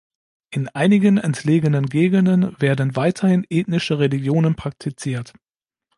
[0.49, 5.31] In einigen entlegenen Gegenden werden weiterhin ethnische Religionen praktiziert.